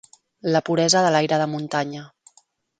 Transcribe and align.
La 0.55 0.61
puresa 0.69 1.03
de 1.07 1.13
l'aire 1.17 1.41
de 1.43 1.47
muntanya. 1.53 2.11